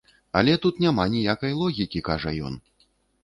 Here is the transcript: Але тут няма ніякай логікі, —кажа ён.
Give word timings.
Але 0.39 0.53
тут 0.63 0.79
няма 0.85 1.05
ніякай 1.15 1.53
логікі, 1.59 2.03
—кажа 2.07 2.35
ён. 2.47 2.57